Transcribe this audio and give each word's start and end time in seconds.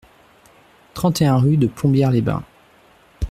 trente 0.95 1.21
et 1.21 1.27
un 1.27 1.37
rue 1.37 1.57
de 1.57 1.67
Plombières-les-Bains 1.67 2.43